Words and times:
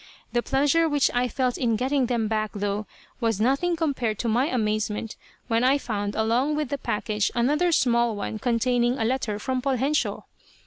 The 0.33 0.41
pleasure 0.41 0.89
which 0.89 1.11
I 1.13 1.27
felt 1.27 1.59
in 1.59 1.75
getting 1.75 2.07
them 2.07 2.27
back, 2.27 2.53
though, 2.55 2.87
was 3.19 3.39
nothing 3.39 3.75
compared 3.75 4.17
to 4.17 4.27
my 4.27 4.47
amazement 4.47 5.15
when 5.47 5.63
I 5.63 5.77
found 5.77 6.15
along 6.15 6.55
with 6.55 6.69
the 6.69 6.79
package 6.79 7.29
another 7.35 7.71
small 7.71 8.15
one 8.15 8.39
containing 8.39 8.97
a 8.97 9.05
letter 9.05 9.37
from 9.37 9.61
Poljensio. 9.61 10.23